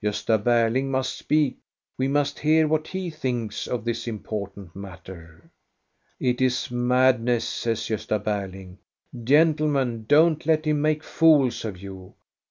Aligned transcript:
Gosta 0.03 0.43
Barling 0.43 0.89
must 0.89 1.15
speak. 1.15 1.57
We 1.95 2.07
must 2.07 2.39
hear 2.39 2.67
what 2.67 2.87
he 2.87 3.11
thinks 3.11 3.67
of 3.67 3.85
this 3.85 4.07
impor 4.07 4.51
tant 4.51 4.75
matter." 4.75 5.51
"It 6.19 6.41
is 6.41 6.71
madness," 6.71 7.47
says 7.47 7.81
Gosta 7.81 8.19
Berling. 8.19 8.77
"Gentle 9.23 9.67
men, 9.67 10.05
don't 10.07 10.43
let 10.47 10.65
him 10.65 10.81
make 10.81 11.03
fools 11.03 11.63
of 11.65 11.77
you! 11.77 12.15